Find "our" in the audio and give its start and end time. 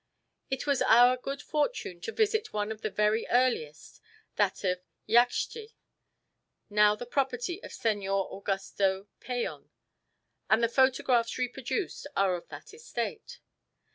0.81-1.15